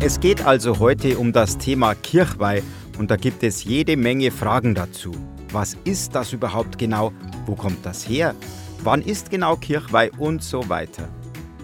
Es 0.00 0.20
geht 0.20 0.46
also 0.46 0.78
heute 0.78 1.18
um 1.18 1.32
das 1.32 1.58
Thema 1.58 1.96
Kirchweih 1.96 2.62
und 2.98 3.10
da 3.10 3.16
gibt 3.16 3.42
es 3.42 3.64
jede 3.64 3.96
Menge 3.96 4.30
Fragen 4.30 4.76
dazu. 4.76 5.10
Was 5.50 5.76
ist 5.82 6.14
das 6.14 6.32
überhaupt 6.32 6.78
genau? 6.78 7.12
Wo 7.46 7.56
kommt 7.56 7.84
das 7.84 8.08
her? 8.08 8.36
Wann 8.84 9.02
ist 9.02 9.28
genau 9.28 9.56
Kirchweih 9.56 10.12
und 10.16 10.44
so 10.44 10.68
weiter? 10.68 11.08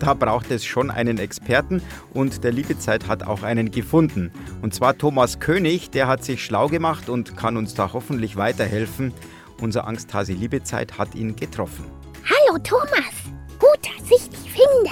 Da 0.01 0.15
braucht 0.15 0.51
es 0.51 0.65
schon 0.65 0.91
einen 0.91 1.19
Experten 1.19 1.81
und 2.13 2.43
der 2.43 2.51
Liebezeit 2.51 3.07
hat 3.07 3.23
auch 3.23 3.45
einen 3.45 3.71
gefunden. 3.71 4.33
Und 4.63 4.75
zwar 4.75 4.99
Thomas 4.99 5.39
König, 5.39 5.91
der 5.91 6.09
hat 6.09 6.25
sich 6.25 6.45
schlau 6.45 6.67
gemacht 6.67 7.09
und 7.09 7.37
kann 7.37 7.57
uns 7.57 7.75
da 7.75 7.93
hoffentlich 7.93 8.35
weiterhelfen. 8.35 9.13
Unser 9.61 9.87
Angsthase 9.87 10.33
Liebezeit 10.33 10.99
hat 10.99 11.15
ihn 11.15 11.37
getroffen. 11.37 11.85
Hallo 12.25 12.59
Thomas, 12.59 13.15
gut, 13.61 13.79
dass 13.83 14.11
ich 14.11 14.29
dich 14.29 14.51
finde. 14.51 14.91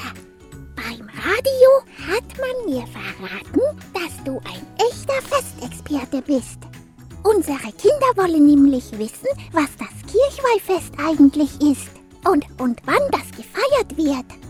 Wollen 8.23 8.47
nämlich 8.47 8.85
wissen, 8.93 9.27
was 9.51 9.69
das 9.79 9.89
Kirchweihfest 10.07 10.93
eigentlich 10.97 11.61
ist 11.61 11.91
und, 12.25 12.45
und 12.61 12.79
wann 12.85 13.03
das 13.11 13.29
gefeiert 13.33 13.97
wird. 13.97 14.42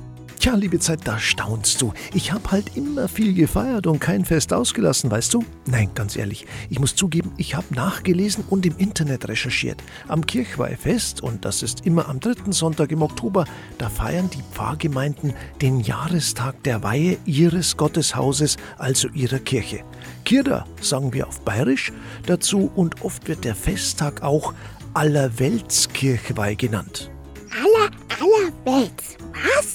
Tja, 0.43 0.57
liebe 0.57 0.81
Zeit, 0.81 1.03
da 1.05 1.21
staunst 1.21 1.81
du. 1.81 1.93
Ich 2.13 2.33
hab 2.33 2.51
halt 2.51 2.77
immer 2.77 3.07
viel 3.07 3.33
gefeiert 3.33 3.87
und 3.87 4.01
kein 4.01 4.25
Fest 4.25 4.53
ausgelassen, 4.53 5.09
weißt 5.09 5.33
du? 5.35 5.45
Nein, 5.67 5.91
ganz 5.95 6.17
ehrlich, 6.17 6.47
ich 6.69 6.81
muss 6.81 6.97
zugeben, 6.97 7.33
ich 7.37 7.55
hab 7.55 7.71
nachgelesen 7.71 8.43
und 8.51 8.67
im 8.67 8.77
Internet 8.77 9.29
recherchiert. 9.29 9.81
Am 10.09 10.27
Kirchweihfest, 10.27 11.23
und 11.23 11.45
das 11.45 11.63
ist 11.63 11.87
immer 11.87 12.09
am 12.09 12.19
dritten 12.19 12.51
Sonntag 12.51 12.91
im 12.91 13.03
Oktober, 13.03 13.45
da 13.79 13.89
feiern 13.89 14.31
die 14.31 14.43
Pfarrgemeinden 14.53 15.33
den 15.61 15.79
Jahrestag 15.79 16.61
der 16.65 16.83
Weihe 16.83 17.19
ihres 17.25 17.77
Gotteshauses, 17.77 18.57
also 18.79 19.07
ihrer 19.11 19.39
Kirche. 19.39 19.85
Kirda 20.25 20.67
sagen 20.81 21.13
wir 21.13 21.29
auf 21.29 21.41
Bayerisch 21.43 21.93
dazu 22.27 22.69
und 22.75 23.03
oft 23.03 23.29
wird 23.29 23.45
der 23.45 23.55
Festtag 23.55 24.25
auch 24.25 24.55
Allerweltskirchweih 24.95 26.57
genannt. 26.57 27.13
Aller, 27.53 27.93
allerwelts. 28.19 29.17
Was? 29.35 29.72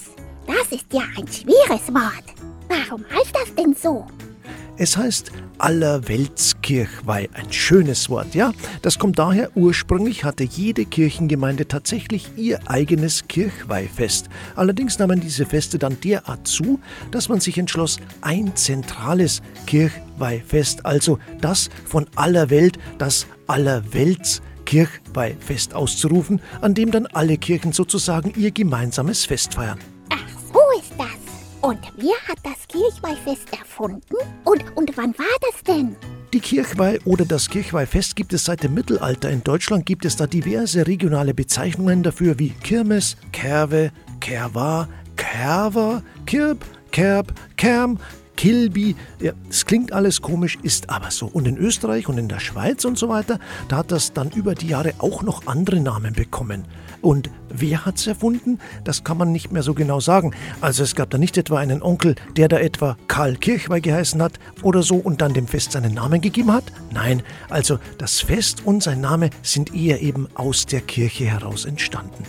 Das 0.70 0.80
ist 0.80 0.92
ja 0.92 1.04
ein 1.16 1.26
schweres 1.28 1.94
Wort. 1.94 2.26
Warum 2.68 3.06
heißt 3.10 3.34
das 3.34 3.56
denn 3.56 3.74
so? 3.74 4.06
Es 4.76 4.98
heißt 4.98 5.32
Allerweltskirchweih, 5.60 7.30
ein 7.34 7.54
schönes 7.54 8.10
Wort, 8.10 8.36
ja? 8.36 8.52
Das 8.82 9.00
kommt 9.00 9.18
daher, 9.18 9.56
ursprünglich 9.56 10.26
hatte 10.26 10.44
jede 10.44 10.84
Kirchengemeinde 10.86 11.70
tatsächlich 11.70 12.32
ihr 12.36 12.60
eigenes 12.70 13.30
Kirchweihfest. 13.30 14.28
Allerdings 14.58 15.00
nahmen 15.00 15.22
diese 15.22 15.46
Feste 15.46 15.80
dann 15.80 16.02
derart 16.02 16.46
zu, 16.48 16.82
dass 17.12 17.30
man 17.30 17.40
sich 17.40 17.58
entschloss, 17.58 17.96
ein 18.20 18.54
zentrales 18.58 19.42
Kirchweihfest, 19.68 20.86
also 20.86 21.18
das 21.40 21.70
von 21.86 22.08
aller 22.16 22.50
Welt, 22.50 22.78
das 22.98 23.26
Allerweltskirchweihfest 23.48 25.74
auszurufen, 25.74 26.42
an 26.60 26.74
dem 26.74 26.92
dann 26.92 27.06
alle 27.08 27.38
Kirchen 27.38 27.72
sozusagen 27.72 28.34
ihr 28.36 28.52
gemeinsames 28.52 29.24
Fest 29.26 29.54
feiern. 29.54 29.80
Und 31.68 31.80
wer 31.98 32.16
hat 32.30 32.38
das 32.44 32.66
Kirchweihfest 32.70 33.52
erfunden? 33.52 34.16
Und, 34.46 34.64
und 34.78 34.96
wann 34.96 35.14
war 35.18 35.26
das 35.42 35.62
denn? 35.64 35.98
Die 36.32 36.40
Kirchweih 36.40 36.98
oder 37.04 37.26
das 37.26 37.50
Kirchweihfest 37.50 38.16
gibt 38.16 38.32
es 38.32 38.46
seit 38.46 38.64
dem 38.64 38.74
Mittelalter. 38.74 39.30
In 39.30 39.44
Deutschland 39.44 39.86
gibt 39.86 40.06
es 40.06 40.16
da 40.16 40.28
diverse 40.28 40.88
regionale 40.88 41.34
Bezeichnungen 41.34 42.04
dafür 42.04 42.40
wie 42.40 42.52
Kirmes, 42.52 43.18
Kerwe, 43.34 43.92
Kerwa, 44.22 44.88
Kerwer, 45.18 46.04
Kirb, 46.26 46.64
Kerb, 46.92 47.34
Kerm, 47.58 48.00
Kilby. 48.38 48.96
Ja, 49.20 49.34
es 49.50 49.66
klingt 49.66 49.92
alles 49.92 50.22
komisch, 50.22 50.58
ist 50.64 50.90
aber 50.90 51.12
so. 51.12 51.26
Und 51.26 51.48
in 51.48 51.58
Österreich 51.58 52.08
und 52.08 52.18
in 52.18 52.30
der 52.30 52.40
Schweiz 52.40 52.86
und 52.86 52.98
so 52.98 53.10
weiter, 53.10 53.40
da 53.68 53.78
hat 53.78 53.92
das 53.92 54.14
dann 54.14 54.30
über 54.32 54.56
die 54.56 54.68
Jahre 54.68 54.94
auch 55.00 55.24
noch 55.24 55.46
andere 55.48 55.82
Namen 55.82 56.14
bekommen. 56.14 56.64
Und 57.02 57.30
wer 57.50 57.86
hat's 57.86 58.08
erfunden? 58.08 58.60
Das 58.84 59.04
kann 59.04 59.18
man 59.18 59.32
nicht 59.32 59.52
mehr 59.52 59.64
so 59.64 59.74
genau 59.74 60.00
sagen. 60.00 60.34
Also 60.62 60.84
es 60.84 60.96
gab 60.96 61.10
da 61.10 61.18
nicht 61.18 61.38
etwa 61.38 61.58
einen 61.58 61.82
Onkel, 61.82 62.16
der 62.36 62.48
da 62.48 62.60
etwa 62.60 62.98
Karl 63.08 63.36
Kirchweih 63.36 63.80
geheißen 63.80 64.22
hat 64.22 64.40
oder 64.64 64.84
so 64.84 64.96
und 64.96 65.22
dann 65.22 65.34
dem 65.34 65.48
Fest 65.48 65.74
seinen 65.74 65.94
Namen 65.94 66.22
gegeben 66.22 66.52
hat? 66.52 66.66
Nein, 66.92 67.24
also 67.50 67.80
das 67.98 68.22
Fest 68.22 68.66
und 68.66 68.82
sein 68.84 69.02
Name 69.02 69.30
sind 69.42 69.76
eher 69.76 70.02
eben 70.02 70.28
aus 70.36 70.66
der 70.66 70.82
Kirche 70.82 71.26
heraus 71.26 71.66
entstanden. 71.66 72.24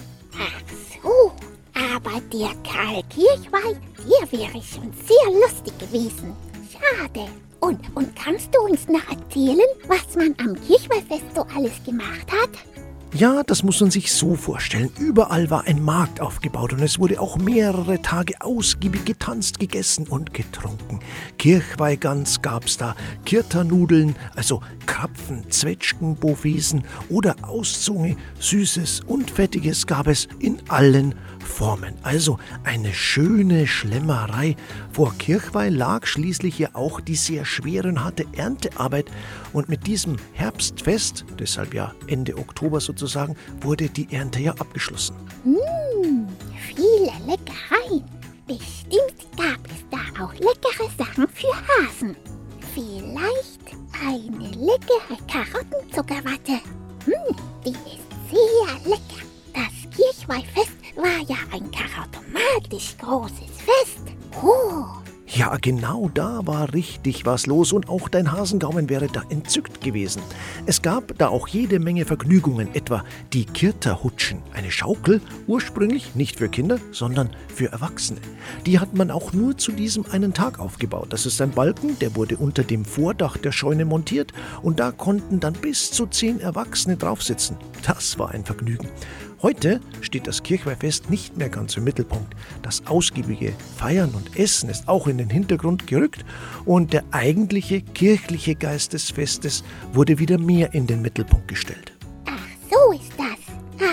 Der 2.33 2.51
Karl 2.63 3.03
Kirchweih, 3.09 3.75
der 3.97 4.39
wäre 4.39 4.63
schon 4.63 4.93
sehr 4.93 5.41
lustig 5.41 5.73
gewesen. 5.79 6.37
Schade. 6.71 7.27
Und, 7.61 7.81
und 7.97 8.15
kannst 8.15 8.55
du 8.55 8.61
uns 8.61 8.87
noch 8.87 9.09
erzählen, 9.09 9.67
was 9.87 10.15
man 10.15 10.35
am 10.39 10.55
Kirchweihfest 10.67 11.35
so 11.35 11.47
alles 11.57 11.83
gemacht 11.85 12.31
hat? 12.31 12.51
Ja, 13.15 13.43
das 13.43 13.63
muss 13.63 13.81
man 13.81 13.91
sich 13.91 14.13
so 14.13 14.35
vorstellen. 14.35 14.91
Überall 14.99 15.49
war 15.49 15.67
ein 15.67 15.83
Markt 15.83 16.21
aufgebaut 16.21 16.75
und 16.75 16.83
es 16.83 16.99
wurde 16.99 17.19
auch 17.21 17.39
mehrere 17.39 18.03
Tage 18.03 18.35
ausgiebig 18.41 19.07
getanzt, 19.07 19.59
gegessen 19.59 20.07
und 20.07 20.35
getrunken. 20.35 21.01
Kirchweihgans 21.39 22.43
gab's 22.43 22.77
da, 22.77 22.95
Kirternudeln, 23.25 24.15
also 24.37 24.61
Krapfen, 24.85 25.51
Zwetschgen, 25.51 26.17
Bovesen 26.17 26.85
oder 27.09 27.35
Auszunge, 27.43 28.17
Süßes 28.41 29.01
und 29.07 29.31
Fettiges 29.31 29.87
gab 29.87 30.07
es 30.07 30.29
in 30.39 30.61
allen 30.69 31.15
Formen. 31.49 31.95
Also 32.03 32.39
eine 32.63 32.93
schöne 32.93 33.67
Schlemmerei. 33.67 34.55
Vor 34.93 35.15
Kirchweih 35.19 35.71
lag 35.71 36.07
schließlich 36.07 36.59
ja 36.59 36.69
auch 36.75 37.01
die 37.01 37.17
sehr 37.17 37.45
schwere 37.45 37.89
und 37.89 38.05
harte 38.05 38.27
Erntearbeit 38.37 39.07
und 39.53 39.69
mit 39.69 39.87
diesem 39.87 40.17
Herbstfest, 40.35 41.25
deshalb 41.39 41.75
ja 41.75 41.95
Ende 42.07 42.37
Oktober 42.37 42.81
sozusagen, 42.99 43.37
wurde 43.61 43.89
die 43.89 44.13
Ernte 44.13 44.41
ja 44.41 44.53
abgeschlossen. 44.53 45.17
Mmh, 45.45 46.29
viele 46.75 47.13
Leckereien. 47.27 48.05
Bestimmt 48.47 49.37
gab 49.37 49.61
es 49.67 49.85
da 49.91 50.25
auch 50.25 50.33
leckere 50.35 50.89
Sachen 50.97 51.29
für 51.29 51.55
Hasen. 51.69 52.17
Vielleicht 52.75 53.77
eine 54.05 54.49
leckere 54.51 55.19
Karottenzuckerwatte. 55.31 56.61
Mmh, 57.07 57.37
die 57.65 57.71
ist 57.71 58.09
sehr 58.31 58.91
lecker. 58.91 59.25
Das 59.55 59.97
Kirchweihfest 59.97 60.77
war 60.97 61.21
ja 61.29 61.37
ein 61.53 61.71
charaktermatisch 61.71 62.97
großes 62.99 63.57
Fest. 63.57 64.15
Oh, 64.43 64.85
Ja, 65.49 65.57
genau 65.57 66.11
da 66.13 66.47
war 66.47 66.75
richtig 66.75 67.25
was 67.25 67.47
los 67.47 67.73
und 67.73 67.89
auch 67.89 68.11
dein 68.11 68.33
Hasengaumen 68.33 68.91
wäre 68.91 69.07
da 69.07 69.23
entzückt 69.31 69.81
gewesen. 69.81 70.21
Es 70.67 70.83
gab 70.83 71.17
da 71.17 71.29
auch 71.29 71.49
jede 71.49 71.79
Menge 71.79 72.05
Vergnügungen, 72.05 72.75
etwa 72.75 73.03
die 73.33 73.47
Kirterhutschen, 73.47 74.43
eine 74.53 74.71
Schaukel, 74.71 75.23
ursprünglich 75.47 76.15
nicht 76.15 76.37
für 76.37 76.51
Kinder, 76.51 76.79
sondern 76.93 77.31
für 77.49 77.73
Erwachsene. 77.73 78.21
Die 78.67 78.79
hat 78.79 78.93
man 78.93 79.11
auch 79.11 79.33
nur 79.33 79.57
zu 79.57 79.73
diesem 79.73 80.05
einen 80.11 80.35
Tag 80.35 80.59
aufgebaut. 80.59 81.15
Das 81.15 81.25
ist 81.25 81.41
ein 81.41 81.53
Balken, 81.53 81.99
der 81.99 82.15
wurde 82.15 82.37
unter 82.37 82.63
dem 82.63 82.85
Vordach 82.85 83.39
der 83.39 83.53
Scheune 83.53 83.87
montiert 83.87 84.35
und 84.61 84.79
da 84.81 84.93
konnten 84.93 85.41
dann 85.41 85.55
bis 85.55 85.91
zu 85.91 86.07
zehn 86.09 86.41
Erwachsene 86.41 86.99
draufsitzen. 86.99 87.57
Das 87.87 88.19
war 88.19 88.33
ein 88.33 88.45
Vergnügen. 88.45 88.91
Heute 89.41 89.81
steht 90.01 90.27
das 90.27 90.43
Kirchweihfest 90.43 91.11
nicht 91.11 91.37
mehr 91.37 91.49
ganz 91.49 91.77
im 91.77 91.85
Mittelpunkt. 91.85 92.35
Das 92.63 92.85
ausgiebige 92.87 93.53
Feiern 93.77 94.11
und 94.11 94.37
Essen 94.37 94.69
ist 94.69 94.89
auch 94.89 95.07
in 95.07 95.19
den 95.19 95.31
Hintergrund 95.31 95.87
gerückt 95.87 96.25
und 96.65 96.93
der 96.93 97.05
eigentliche 97.13 97.81
kirchliche 97.81 98.57
Geist 98.57 98.95
des 98.95 99.11
Festes 99.11 99.63
wurde 99.93 100.19
wieder 100.19 100.39
mehr 100.39 100.75
in 100.75 100.89
den 100.89 101.03
Mittelpunkt 101.03 101.47
gestellt. 101.47 101.93
ach 102.27 102.49
so 102.69 102.93
ist 102.93 103.13
das. 103.17 103.27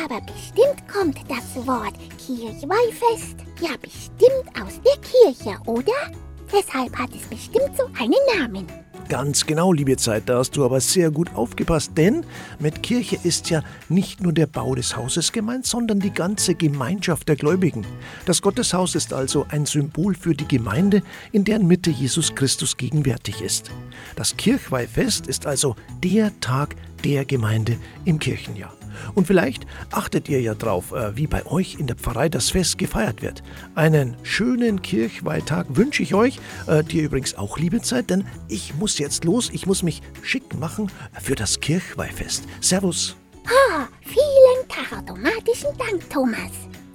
Aber 0.03 0.19
bestimmt 0.21 0.87
kommt 0.91 1.19
das 1.29 1.67
Wort 1.67 1.93
Kirchweihfest 2.17 3.37
ja 3.61 3.75
bestimmt 3.79 4.49
aus 4.59 4.81
der 4.83 4.97
Kirche, 5.01 5.59
oder? 5.67 6.24
Deshalb 6.51 6.95
hat 6.97 7.09
es 7.15 7.27
bestimmt 7.27 7.75
so 7.77 7.85
einen 7.99 8.13
Namen. 8.37 8.67
Ganz 9.07 9.45
genau, 9.45 9.71
liebe 9.71 9.97
Zeit, 9.97 10.23
da 10.25 10.39
hast 10.39 10.57
du 10.57 10.65
aber 10.65 10.81
sehr 10.81 11.11
gut 11.11 11.35
aufgepasst, 11.35 11.91
denn 11.95 12.25
mit 12.57 12.81
Kirche 12.81 13.19
ist 13.23 13.51
ja 13.51 13.61
nicht 13.87 14.21
nur 14.21 14.33
der 14.33 14.47
Bau 14.47 14.73
des 14.73 14.97
Hauses 14.97 15.31
gemeint, 15.31 15.67
sondern 15.67 15.99
die 15.99 16.11
ganze 16.11 16.55
Gemeinschaft 16.55 17.27
der 17.29 17.35
Gläubigen. 17.35 17.85
Das 18.25 18.41
Gotteshaus 18.41 18.95
ist 18.95 19.13
also 19.13 19.45
ein 19.49 19.67
Symbol 19.67 20.15
für 20.15 20.33
die 20.33 20.47
Gemeinde, 20.47 21.03
in 21.31 21.43
deren 21.43 21.67
Mitte 21.67 21.91
Jesus 21.91 22.33
Christus 22.33 22.77
gegenwärtig 22.77 23.41
ist. 23.41 23.69
Das 24.15 24.35
Kirchweihfest 24.37 25.27
ist 25.27 25.45
also 25.45 25.75
der 26.03 26.31
Tag 26.39 26.75
der 27.03 27.25
Gemeinde 27.25 27.77
im 28.05 28.17
Kirchenjahr. 28.17 28.73
Und 29.13 29.27
vielleicht 29.27 29.65
achtet 29.91 30.29
ihr 30.29 30.41
ja 30.41 30.53
drauf, 30.53 30.91
äh, 30.91 31.15
wie 31.15 31.27
bei 31.27 31.45
euch 31.45 31.75
in 31.79 31.87
der 31.87 31.95
Pfarrei 31.95 32.29
das 32.29 32.51
Fest 32.51 32.77
gefeiert 32.77 33.21
wird. 33.21 33.43
Einen 33.75 34.15
schönen 34.23 34.81
Kirchweihtag 34.81 35.67
wünsche 35.69 36.03
ich 36.03 36.13
euch, 36.13 36.39
äh, 36.67 36.83
dir 36.83 37.03
übrigens 37.03 37.35
auch 37.35 37.57
liebe 37.57 37.81
Zeit, 37.81 38.09
denn 38.09 38.25
ich 38.47 38.75
muss 38.75 38.97
jetzt 38.97 39.23
los, 39.23 39.49
ich 39.51 39.65
muss 39.65 39.83
mich 39.83 40.01
schick 40.21 40.57
machen 40.59 40.91
für 41.21 41.35
das 41.35 41.59
Kirchweihfest. 41.59 42.43
Servus. 42.61 43.15
Ah, 43.45 43.85
vielen 44.01 44.67
karatomatischen 44.67 45.69
Dank, 45.77 46.09
Thomas. 46.09 46.51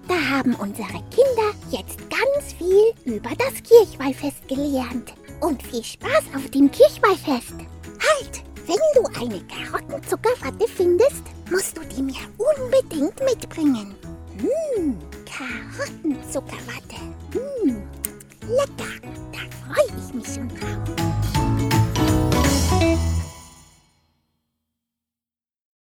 Da 0.08 0.14
haben 0.28 0.54
unsere 0.56 0.88
Kinder 0.88 1.54
jetzt 1.70 1.98
ganz 2.10 2.52
viel 2.58 3.14
über 3.14 3.30
das 3.38 3.62
Kirchweihfest 3.62 4.48
gelernt. 4.48 5.14
und 5.40 5.62
viel 5.62 5.82
Spaß 5.82 6.24
auf 6.36 6.50
dem 6.50 6.70
Kirchweihfest. 6.70 7.54
Halt! 7.98 8.42
Wenn 8.66 8.76
du 8.94 9.20
eine 9.20 9.40
Karottenzuckerwatte 9.46 10.68
findest, 10.68 11.22
musst 11.50 11.76
du 11.76 11.82
die 11.84 12.02
mir 12.02 12.14
unbedingt 12.38 13.18
mitbringen. 13.24 13.94
Mmh, 14.38 14.94
Karottenzuckerwatte. 15.26 17.00
Mmh, 17.34 17.82
lecker. 18.48 19.08
Da 19.32 19.74
freue 19.74 19.98
ich 19.98 20.14
mich 20.14 20.26
schon 20.34 20.48
drauf. 20.48 20.79